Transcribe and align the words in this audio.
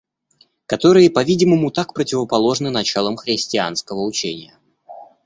Которые 0.65 1.11
по-видимому 1.11 1.69
так 1.69 1.93
противоположны 1.93 2.71
началам 2.71 3.17
христианского 3.17 3.99
учения. 4.03 4.57